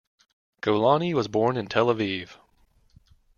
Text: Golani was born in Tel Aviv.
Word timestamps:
Golani 0.63 1.13
was 1.13 1.27
born 1.27 1.55
in 1.57 1.67
Tel 1.67 1.85
Aviv. 1.85 2.31